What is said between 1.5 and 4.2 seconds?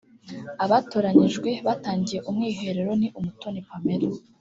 batangiye umwiherero ni Umutoni Pamella